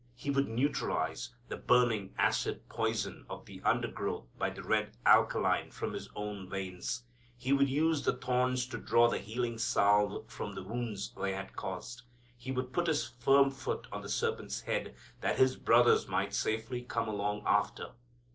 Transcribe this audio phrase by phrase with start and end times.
[0.15, 5.93] He would neutralize the burning acid poison of the undergrowth by the red alkaline from
[5.93, 7.03] His own veins.
[7.37, 11.55] He would use the thorns to draw the healing salve for the wounds they had
[11.55, 12.01] caused.
[12.35, 16.81] He would put His firm foot on the serpent's head that His brothers might safely
[16.81, 17.91] come along after.